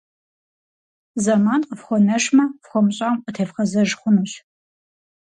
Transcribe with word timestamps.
Зэман 1.23 1.61
кьыфхуэнэжмэ, 1.67 2.45
фхуэмыщӏам 2.63 3.15
къытевгъэзэж 3.23 3.89
хъунущ. 3.99 4.31